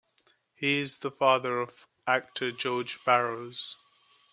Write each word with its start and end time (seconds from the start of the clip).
He 0.55 0.79
is 0.79 0.97
the 0.97 1.11
father 1.11 1.61
of 1.61 1.85
actor 2.07 2.51
George 2.51 3.05
Barrows. 3.05 3.75